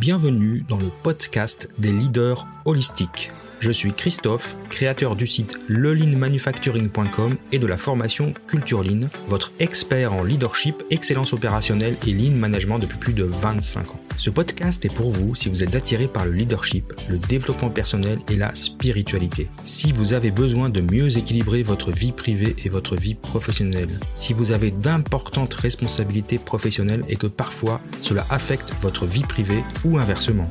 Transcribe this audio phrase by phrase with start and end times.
[0.00, 3.30] Bienvenue dans le podcast des leaders holistiques.
[3.60, 8.82] Je suis Christophe, créateur du site lelinmanufacturing.com et de la formation Culture
[9.28, 13.99] votre expert en leadership, excellence opérationnelle et lean management depuis plus de 25 ans.
[14.20, 18.18] Ce podcast est pour vous si vous êtes attiré par le leadership, le développement personnel
[18.28, 19.48] et la spiritualité.
[19.64, 23.88] Si vous avez besoin de mieux équilibrer votre vie privée et votre vie professionnelle.
[24.12, 29.96] Si vous avez d'importantes responsabilités professionnelles et que parfois cela affecte votre vie privée ou
[29.96, 30.50] inversement.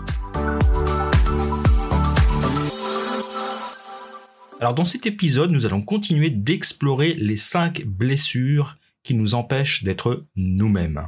[4.61, 10.27] Alors dans cet épisode, nous allons continuer d'explorer les cinq blessures qui nous empêchent d'être
[10.35, 11.07] nous-mêmes.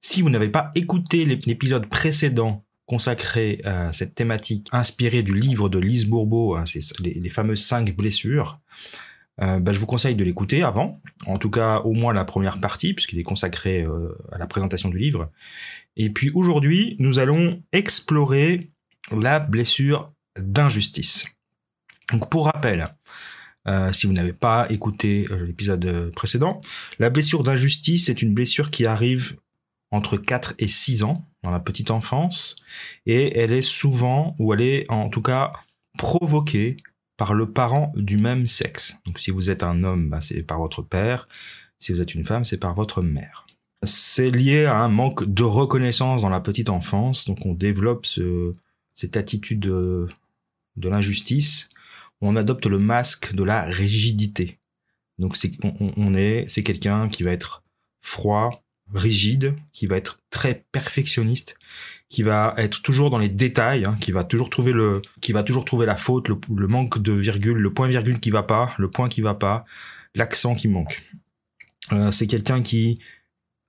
[0.00, 5.78] Si vous n'avez pas écouté l'épisode précédent consacré à cette thématique inspirée du livre de
[5.78, 6.64] Lise Bourbeau, hein,
[7.00, 8.58] les, fameuses cinq blessures,
[9.42, 12.60] euh, bah, je vous conseille de l'écouter avant, en tout cas au moins la première
[12.60, 15.30] partie, puisqu'il est consacré euh, à la présentation du livre.
[15.98, 18.70] Et puis aujourd'hui, nous allons explorer
[19.12, 21.26] la blessure d'injustice.
[22.12, 22.90] Donc pour rappel,
[23.68, 26.60] euh, si vous n'avez pas écouté euh, l'épisode précédent,
[26.98, 29.36] la blessure d'injustice est une blessure qui arrive
[29.90, 32.56] entre 4 et 6 ans dans la petite enfance
[33.06, 35.52] et elle est souvent ou elle est en tout cas
[35.98, 36.76] provoquée
[37.16, 38.96] par le parent du même sexe.
[39.06, 41.28] Donc si vous êtes un homme, bah, c'est par votre père,
[41.78, 43.46] si vous êtes une femme, c'est par votre mère.
[43.82, 48.54] C'est lié à un manque de reconnaissance dans la petite enfance, donc on développe ce,
[48.94, 50.08] cette attitude de,
[50.76, 51.68] de l'injustice
[52.20, 54.58] on adopte le masque de la rigidité.
[55.18, 57.62] Donc c'est on, est c'est quelqu'un qui va être
[58.00, 61.56] froid, rigide, qui va être très perfectionniste,
[62.08, 65.42] qui va être toujours dans les détails, hein, qui va toujours trouver le qui va
[65.42, 68.90] toujours trouver la faute, le, manque de virgule, le point virgule qui va pas, le
[68.90, 69.64] point qui va pas,
[70.14, 71.02] l'accent qui manque.
[71.92, 72.98] Euh, c'est quelqu'un qui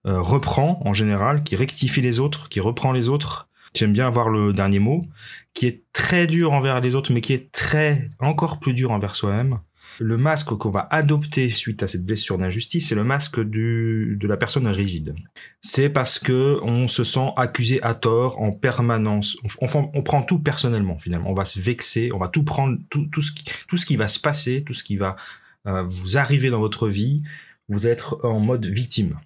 [0.05, 4.29] euh, reprend en général, qui rectifie les autres, qui reprend les autres, J'aime bien avoir
[4.29, 5.05] le dernier mot,
[5.53, 9.15] qui est très dur envers les autres, mais qui est très, encore plus dur envers
[9.15, 9.59] soi-même.
[9.99, 14.27] Le masque qu'on va adopter suite à cette blessure d'injustice, c'est le masque du, de
[14.27, 15.15] la personne rigide.
[15.61, 19.37] C'est parce que on se sent accusé à tort en permanence.
[19.59, 21.29] On, prend tout personnellement finalement.
[21.29, 23.97] On va se vexer, on va tout prendre, tout, tout, ce, qui, tout ce qui
[23.97, 25.17] va se passer, tout ce qui va
[25.67, 27.21] euh, vous arriver dans votre vie,
[27.67, 29.19] vous êtes en mode victime.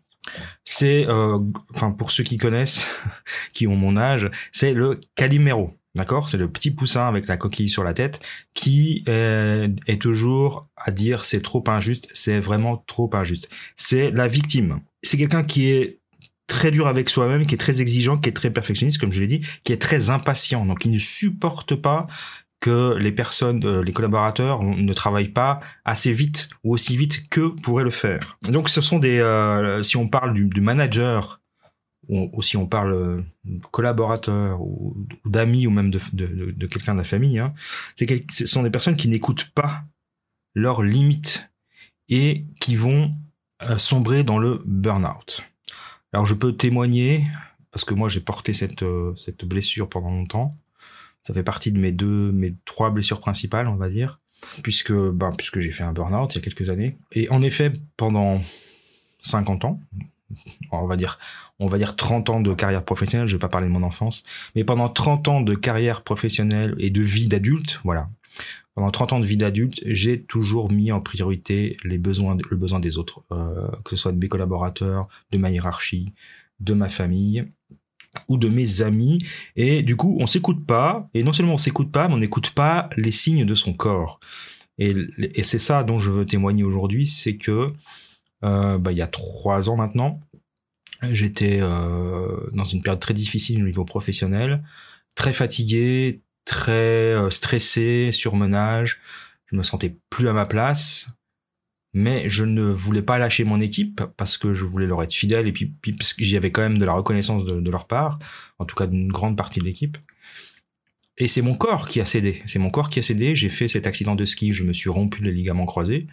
[0.64, 1.40] C'est, euh,
[1.74, 2.88] enfin pour ceux qui connaissent,
[3.54, 5.74] qui ont mon âge, c'est le Calimero.
[5.96, 6.28] D'accord?
[6.28, 8.20] C'est le petit poussin avec la coquille sur la tête
[8.54, 13.50] qui euh, est toujours à dire c'est trop injuste, c'est vraiment trop injuste.
[13.78, 14.82] C'est la victime.
[15.04, 16.02] C'est quelqu'un qui est
[16.48, 19.28] très dur avec soi-même, qui est très exigeant, qui est très perfectionniste, comme je l'ai
[19.28, 20.66] dit, qui est très impatient.
[20.66, 22.08] Donc il ne supporte pas
[22.60, 27.50] que les personnes, euh, les collaborateurs ne travaillent pas assez vite ou aussi vite que
[27.62, 28.38] pourraient le faire.
[28.50, 31.42] Donc ce sont des, euh, si on parle du, manager
[32.08, 34.96] ou, si on parle euh, de collaborateur ou,
[35.26, 37.54] d'amis ou même de, de, quelqu'un de la famille, hein,
[37.96, 39.84] ce sont des personnes qui n'écoutent pas
[40.54, 41.50] leurs limites
[42.10, 43.14] et qui vont
[43.78, 45.44] sombrer dans le burn-out.
[46.14, 47.26] Alors je peux témoigner
[47.72, 48.86] parce que moi j'ai porté cette,
[49.16, 50.58] cette blessure pendant longtemps
[51.26, 54.20] ça fait partie de mes deux, mes trois blessures principales, on va dire,
[54.62, 56.98] puisque, ben, puisque j'ai fait un burn-out il y a quelques années.
[57.14, 58.42] Et en effet, pendant
[59.22, 59.82] 50 ans,
[60.72, 61.18] on va dire,
[61.58, 64.22] on va dire 30 ans de carrière professionnelle, je vais pas parler de mon enfance,
[64.56, 68.08] mais pendant 30 ans de carrière professionnelle et de vie d'adulte, voilà.
[68.76, 72.80] Pendant 30 ans de vie d'adulte, j'ai toujours mis en priorité les besoins, le besoin
[72.80, 76.14] des autres, euh, que ce soit de mes collaborateurs, de ma hiérarchie,
[76.60, 77.46] de ma famille,
[78.28, 79.20] ou de mes amis.
[79.56, 81.10] Et du coup on s'écoute pas.
[81.14, 84.20] Et non seulement on s'écoute pas mais on n'écoute pas les signes de son corps.
[84.78, 87.72] Et, et c'est ça dont je veux témoigner aujourd'hui c'est que
[88.44, 90.20] euh, bah, il y a trois ans maintenant
[91.12, 94.64] j'étais euh, dans une période très difficile au niveau professionnel
[95.16, 96.72] très fatigué très
[97.14, 99.02] euh, stressé surmenage.
[99.48, 101.08] Je me sentais plus à ma place
[101.96, 105.48] mais je ne voulais pas lâcher mon équipe parce que je voulais leur être fidèle
[105.48, 108.20] et puis, parce que j'y avais quand même de la reconnaissance de, leur part,
[108.60, 109.98] en tout cas d'une grande partie de l'équipe.
[111.18, 112.44] Et c'est mon corps qui a cédé.
[112.48, 113.34] C'est mon corps qui a cédé.
[113.34, 116.08] J'ai fait cet accident de ski, je me suis rompu les ligaments croisés.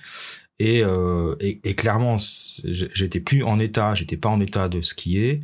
[0.60, 2.14] Et, euh, et, clairement,
[2.62, 5.40] j'étais plus en état, j'étais pas en état de skier.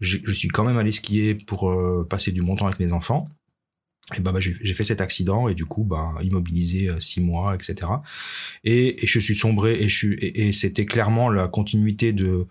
[0.00, 3.28] Je, suis quand même allé skier pour euh, passer du bon temps avec mes enfants.
[4.16, 7.54] Et ben, bah, j'ai fait cet accident et du coup bah immobilisé euh, six mois
[7.54, 7.92] etc
[8.64, 12.46] et, et, je suis sombré et je suis et, c'était clairement la continuité de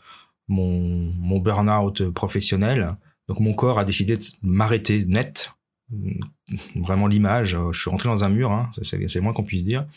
[0.47, 2.95] mon mon burn-out professionnel.
[3.27, 5.51] Donc mon corps a décidé de m'arrêter net.
[6.75, 9.87] Vraiment l'image je suis rentré dans un mur hein, c'est le moins qu'on puisse dire.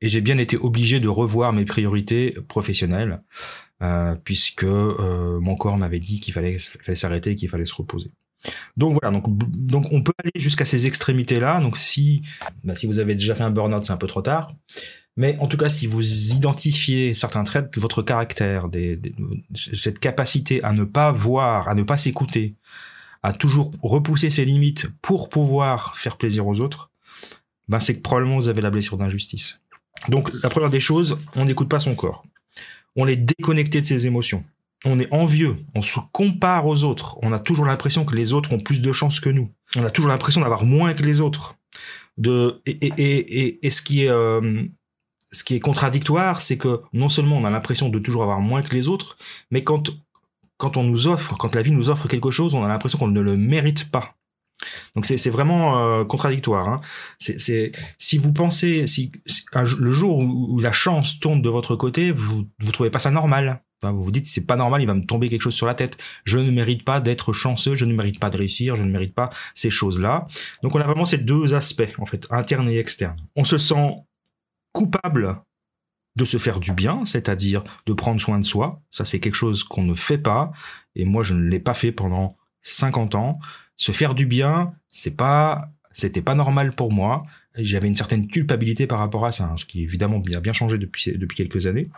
[0.00, 3.22] Et j'ai bien été obligé de revoir mes priorités professionnelles
[3.82, 8.10] euh, puisque euh, mon corps m'avait dit qu'il fallait, fallait s'arrêter qu'il fallait se reposer
[8.76, 11.60] donc voilà, donc, on peut aller jusqu'à ces extrémités-là.
[11.60, 12.22] Donc si,
[12.64, 14.54] bah, si vous avez déjà fait un burn-out, c'est un peu trop tard.
[15.16, 18.68] Mais en tout cas, si vous identifiez certains traits de votre caractère,
[19.54, 22.54] cette capacité à ne pas voir, à ne pas s'écouter,
[23.22, 26.90] à toujours repousser ses limites pour pouvoir faire plaisir aux autres,
[27.68, 29.60] ben c'est que probablement vous avez la blessure d'injustice.
[30.08, 32.24] Donc la première des choses, on n'écoute pas son corps.
[32.94, 34.44] On est déconnecté de ses émotions
[34.84, 38.52] on est envieux, on se compare aux autres, on a toujours l'impression que les autres
[38.52, 41.56] ont plus de chances que nous, on a toujours l'impression d'avoir moins que les autres.
[42.18, 44.62] De, et, et, et, ce qui est euh,
[45.32, 48.62] ce qui est contradictoire, c'est que non seulement on a l'impression de toujours avoir moins
[48.62, 49.18] que les autres,
[49.50, 49.90] mais quand
[50.56, 53.08] quand on nous offre, quand la vie nous offre quelque chose, on a l'impression qu'on
[53.08, 54.14] ne le mérite pas.
[54.94, 56.68] Donc c'est vraiment euh, contradictoire.
[56.68, 56.80] Hein.
[57.18, 59.12] Si vous pensez si,
[59.54, 63.62] le jour où, la chance tourne de votre côté, vous vous trouvez pas ça normal.
[63.82, 65.98] Vous vous dites, c'est pas normal, il va me tomber quelque chose sur la tête.
[66.24, 69.14] Je ne mérite pas d'être chanceux, je ne mérite pas de réussir, je ne mérite
[69.14, 70.26] pas ces choses-là.
[70.62, 73.16] Donc on a vraiment ces deux aspects, en fait, interne et externe.
[73.36, 73.94] On se sent
[74.72, 75.42] coupable
[76.16, 78.80] de se faire du bien, c'est-à-dire de prendre soin de soi.
[78.90, 80.50] Ça, c'est quelque chose qu'on ne fait pas.
[80.94, 83.38] Et moi, je ne l'ai pas fait pendant 50 ans.
[83.76, 87.24] Se faire du bien, c'est pas, c'était pas normal pour moi.
[87.54, 90.78] J'avais une certaine culpabilité par rapport à ça, hein, ce qui évidemment a bien changé
[90.78, 91.88] depuis, depuis quelques années.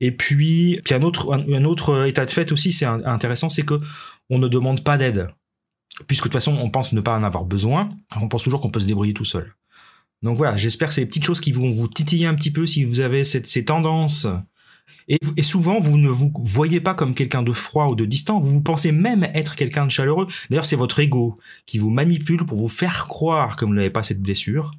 [0.00, 1.28] Et puis, puis un autre,
[1.64, 3.80] autre état de fait aussi, c'est intéressant, c'est que
[4.28, 5.28] on ne demande pas d'aide,
[6.06, 7.90] puisque de toute façon, on pense ne pas en avoir besoin.
[8.20, 9.54] On pense toujours qu'on peut se débrouiller tout seul.
[10.22, 12.84] Donc voilà, j'espère que c'est petites choses qui vont vous titiller un petit peu si
[12.84, 14.26] vous avez ces tendances
[15.08, 18.54] et, souvent, vous ne vous voyez pas comme quelqu'un de froid ou de distant, vous,
[18.54, 20.26] vous pensez même être quelqu'un de chaleureux.
[20.50, 24.02] D'ailleurs, c'est votre ego qui vous manipule pour vous faire croire que vous n'avez pas
[24.02, 24.72] cette blessure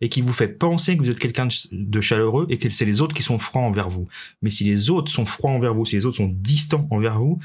[0.00, 3.02] et qui vous fait penser que vous êtes quelqu'un de chaleureux et que c'est les
[3.02, 4.08] autres qui sont froids envers vous.
[4.40, 7.38] Mais si les autres sont froids envers vous, si les autres sont distants envers vous,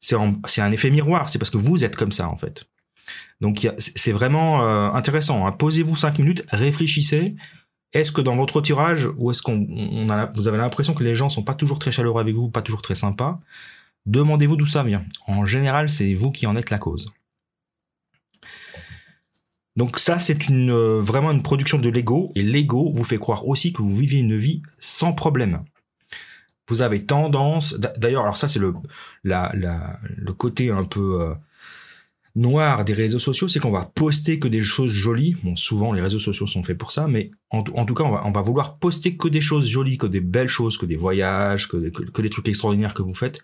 [0.00, 2.68] c'est un effet miroir, c'est parce que vous êtes comme ça en fait.
[3.40, 5.46] Donc c'est vraiment euh, intéressant.
[5.46, 5.52] Hein.
[5.52, 7.34] Posez-vous cinq minutes, réfléchissez,
[7.92, 9.66] est-ce que dans votre tirage, ou est-ce qu'on
[10.34, 12.82] vous avez l'impression que les gens sont pas toujours très chaleureux avec vous, pas toujours
[12.82, 13.40] très sympas?
[14.06, 15.04] Demandez-vous d'où ça vient.
[15.26, 17.12] En général, c'est vous qui en êtes la cause.
[19.76, 23.72] Donc ça, c'est euh, vraiment une production de l'ego, et l'ego vous fait croire aussi
[23.72, 25.64] que vous vivez une vie sans problème.
[26.68, 28.74] Vous avez tendance, d'ailleurs, alors ça c'est le,
[29.22, 31.34] le côté un peu euh,
[32.38, 35.36] noir des réseaux sociaux, c'est qu'on va poster que des choses jolies.
[35.42, 38.42] Bon, souvent les réseaux sociaux sont faits pour ça, mais en, tout cas, on va,
[38.42, 42.30] vouloir poster que des choses jolies, que des belles choses, que des voyages, que, des
[42.30, 43.40] trucs extraordinaires que vous faites,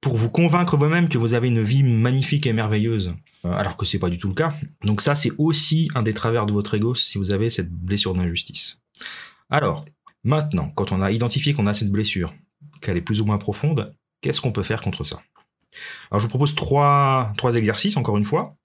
[0.00, 3.14] pour vous convaincre vous-même que vous avez une vie magnifique et merveilleuse,
[3.44, 4.54] euh, alors que c'est pas du tout le cas.
[4.84, 8.14] Donc ça, c'est aussi un des travers de votre ego si vous avez cette blessure
[8.14, 8.80] d'injustice.
[9.50, 9.84] Alors,
[10.24, 12.34] maintenant, quand on a identifié qu'on a cette blessure,
[12.80, 15.20] qu'elle est plus ou moins profonde, qu'est-ce qu'on peut faire contre ça?
[16.10, 18.56] Alors je vous propose trois, trois exercices, encore une fois.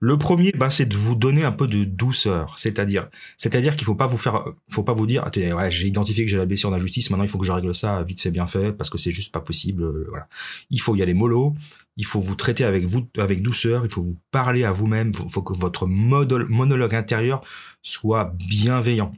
[0.00, 3.96] Le premier, ben, c'est de vous donner un peu de douceur, c'est-à-dire, c'est-à-dire qu'il faut
[3.96, 7.10] pas vous faire, faut pas vous dire, ouais, j'ai identifié que j'ai la blessure d'injustice,
[7.10, 9.32] maintenant il faut que je règle ça vite fait bien fait parce que c'est juste
[9.32, 9.82] pas possible.
[9.82, 10.28] Euh, voilà,
[10.70, 11.54] il faut y aller mollo,
[11.96, 15.32] il faut vous traiter avec vous, avec douceur, il faut vous parler à vous-même, il
[15.32, 17.42] faut que votre monologue intérieur
[17.82, 19.12] soit bienveillant.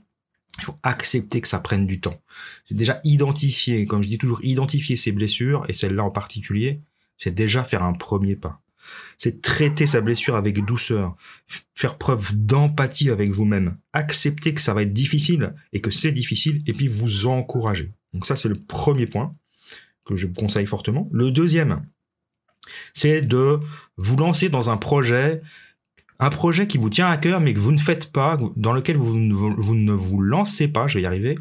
[0.58, 2.20] Il faut accepter que ça prenne du temps.
[2.64, 6.80] C'est déjà identifier, comme je dis toujours, identifier ces blessures et celle-là en particulier
[7.20, 8.62] c'est déjà faire un premier pas.
[9.18, 11.16] C'est traiter sa blessure avec douceur,
[11.74, 16.62] faire preuve d'empathie avec vous-même, accepter que ça va être difficile et que c'est difficile,
[16.66, 17.92] et puis vous encourager.
[18.14, 19.36] Donc ça, c'est le premier point
[20.06, 21.08] que je vous conseille fortement.
[21.12, 21.86] Le deuxième,
[22.94, 23.60] c'est de
[23.98, 25.42] vous lancer dans un projet,
[26.18, 28.96] un projet qui vous tient à cœur, mais que vous ne faites pas, dans lequel
[28.96, 31.38] vous, ne vous lancez pas, je vais y arriver,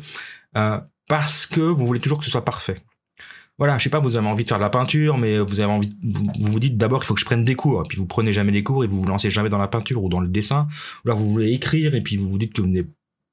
[0.58, 2.76] euh, parce que vous voulez toujours que ce soit parfait
[3.60, 5.72] voilà, je sais pas, vous avez envie de faire de la peinture, mais vous avez
[5.72, 8.06] envie, vous vous dites d'abord qu'il faut que je prenne des cours, et puis vous
[8.06, 10.30] prenez jamais les cours et vous vous lancez jamais dans la peinture ou dans le
[10.30, 10.68] dessin,
[11.04, 12.70] ou alors vous voulez écrire et puis vous vous dites que vous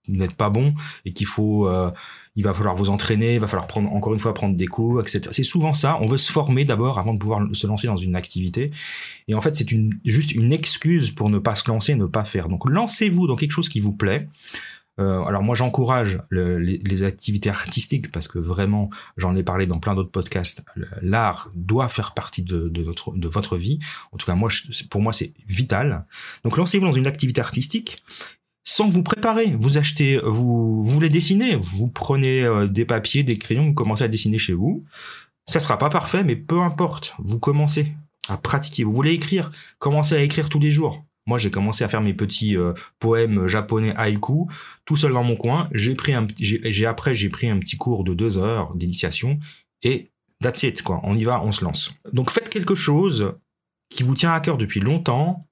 [0.08, 1.90] n'êtes pas bon et qu'il faut, euh,
[2.34, 5.00] il va falloir vous entraîner, il va falloir prendre encore une fois prendre des cours,
[5.00, 5.22] etc.
[5.30, 5.98] C'est souvent ça.
[6.00, 8.70] On veut se former d'abord avant de pouvoir se lancer dans une activité.
[9.26, 12.24] Et en fait, c'est une, juste une excuse pour ne pas se lancer, ne pas
[12.24, 12.48] faire.
[12.48, 14.28] Donc, lancez-vous dans quelque chose qui vous plaît.
[14.98, 18.88] Euh, alors moi j'encourage les, activités artistiques parce que vraiment
[19.18, 20.64] j'en ai parlé dans plein d'autres podcasts.
[21.02, 22.84] L'art doit faire partie de, de,
[23.14, 23.78] de votre vie.
[24.12, 24.48] En tout cas moi
[24.90, 26.06] pour moi c'est vital.
[26.44, 28.02] Donc lancez-vous dans une activité artistique
[28.66, 29.56] sans vous préparer.
[29.58, 34.04] Vous achetez, vous, vous voulez dessiner, vous prenez euh, des papiers, des crayons, vous commencez
[34.04, 34.84] à dessiner chez vous.
[35.46, 37.14] Ça sera pas parfait, mais peu importe.
[37.18, 37.94] Vous commencez
[38.28, 38.82] à pratiquer.
[38.82, 41.05] Vous voulez écrire, commencez à écrire tous les jours.
[41.26, 44.48] Moi, j'ai commencé à faire mes petits euh, poèmes japonais haïku
[44.84, 45.68] tout seul dans mon coin.
[45.72, 49.38] J'ai pris j'ai après j'ai pris un petit cours de deux heures d'initiation
[49.82, 50.04] et
[50.40, 51.00] that's it quoi.
[51.02, 51.94] On y va, on se lance.
[52.12, 53.34] Donc faites quelque chose
[53.90, 55.46] qui vous tient à cœur depuis longtemps,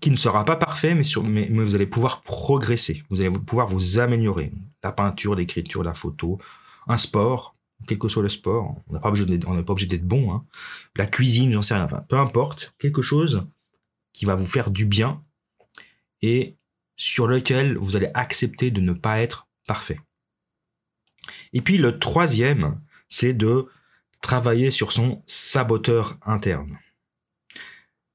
[0.00, 3.02] qui ne sera pas parfait, mais, sur, mais, vous allez pouvoir progresser.
[3.08, 4.52] Vous allez pouvoir vous améliorer.
[4.82, 6.38] La peinture, l'écriture, la photo,
[6.86, 7.56] un sport,
[7.86, 8.76] quel que soit le sport.
[8.88, 10.32] On n'est pas obligé d'être bon.
[10.32, 10.44] Hein.
[10.96, 11.86] La cuisine, j'en sais rien.
[11.86, 12.74] Peu importe.
[12.78, 13.46] Quelque chose
[14.16, 15.22] qui va vous faire du bien
[16.22, 16.56] et
[16.96, 20.00] sur lequel vous allez accepter de ne pas être parfait.
[21.52, 22.80] Et puis le troisième,
[23.10, 23.66] c'est de
[24.22, 26.78] travailler sur son saboteur interne.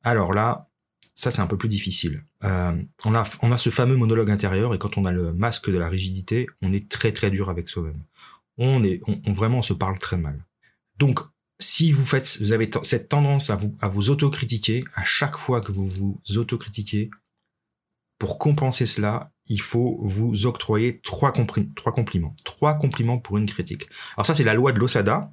[0.02, 0.72] Alors là,
[1.14, 2.26] ça c'est un peu plus difficile.
[2.44, 5.88] Euh, on, a, ce fameux monologue intérieur et quand on a le masque de la
[5.88, 8.04] rigidité, on est très très dur avec soi-même.
[8.58, 10.44] On est, on, vraiment se parle très mal.
[10.98, 11.20] Donc
[11.62, 15.62] si vous faites, vous avez cette tendance à vous, à vous autocritiquer, à chaque fois
[15.62, 17.10] que vous vous autocritiquez,
[18.18, 21.34] pour compenser cela, il faut vous octroyer trois,
[21.76, 22.36] trois compliments.
[22.44, 23.88] Trois compliments pour une critique.
[24.16, 25.32] Alors ça, c'est la loi de l'Osada.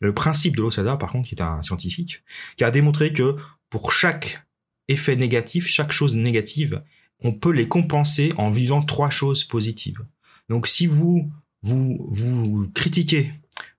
[0.00, 2.22] Le principe de l'Osada, par contre, qui est un scientifique,
[2.56, 3.36] qui a démontré que
[3.70, 4.46] pour chaque
[4.88, 6.82] effet négatif, chaque chose négative,
[7.20, 10.04] on peut les compenser en vivant trois choses positives.
[10.48, 11.30] Donc si vous
[11.62, 13.32] vous, vous critiquez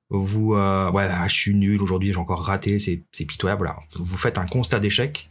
[0.09, 3.79] vous euh, ouais ah, je suis nul aujourd'hui j'ai encore raté c'est pitoyable voilà.
[3.93, 5.29] Vous faites un constat d'échec.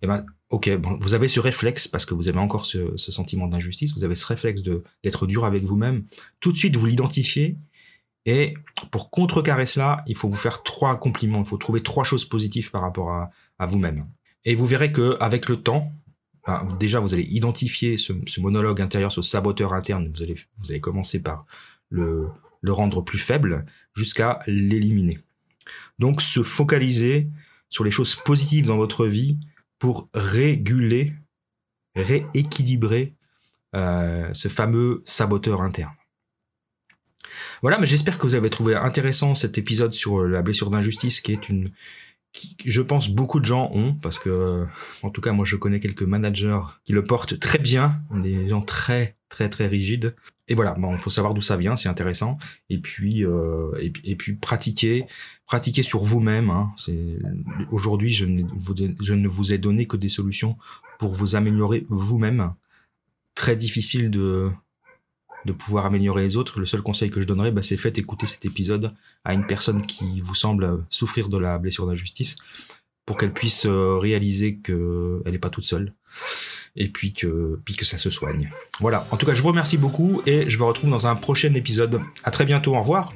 [0.00, 0.68] Et eh ben ok
[1.00, 4.26] vous avez ce réflexe parce que vous avez encore ce, sentiment d'injustice vous avez ce
[4.26, 6.04] réflexe de d'être dur avec vous-même.
[6.40, 7.56] Tout de suite vous l'identifiez.
[8.24, 8.54] Et
[8.92, 11.40] pour contrecarrer cela il faut vous faire trois compliments.
[11.40, 14.06] Il faut trouver trois choses positives par rapport à, à vous-même.
[14.44, 15.92] Et vous verrez que avec le temps
[16.46, 20.10] ben, déjà vous allez identifier ce, ce monologue intérieur ce saboteur interne.
[20.12, 21.46] Vous allez vous allez commencer par
[21.90, 22.28] le
[22.62, 25.20] le rendre plus faible jusqu'à l'éliminer.
[25.98, 27.28] Donc se focaliser
[27.68, 29.38] sur les choses positives dans votre vie
[29.78, 31.14] pour réguler,
[31.94, 33.14] rééquilibrer
[33.74, 35.92] euh, ce fameux saboteur interne.
[37.62, 41.32] Voilà, mais j'espère que vous avez trouvé intéressant cet épisode sur la blessure d'injustice qui
[41.32, 41.70] est une
[42.64, 44.66] je pense beaucoup de gens ont parce que
[45.02, 48.62] en tout cas moi je connais quelques managers qui le portent très bien, des gens
[48.62, 50.14] très très très rigides
[50.52, 52.36] et voilà, bon, faut savoir d'où ça vient, c'est intéressant.
[52.68, 55.06] Et puis, euh, et, puis pratiquer,
[55.46, 56.50] pratiquer sur vous-même.
[56.50, 56.74] Hein.
[57.70, 58.26] Aujourd'hui, je,
[59.00, 60.58] je ne vous ai donné que des solutions
[60.98, 62.52] pour vous améliorer vous-même.
[63.34, 64.50] Très difficile de
[65.44, 66.58] de pouvoir améliorer les autres.
[66.58, 68.92] Le seul conseil que je donnerais, bah, c'est faites écouter cet épisode
[69.24, 72.36] à une personne qui vous semble souffrir de la blessure d'injustice
[73.06, 75.94] pour qu'elle puisse euh, réaliser qu'elle n'est pas toute seule
[76.76, 78.50] et puis que, puis que ça se soigne.
[78.80, 79.06] Voilà.
[79.10, 82.00] En tout cas, je vous remercie beaucoup et je vous retrouve dans un prochain épisode.
[82.24, 82.74] À très bientôt.
[82.74, 83.12] Au revoir.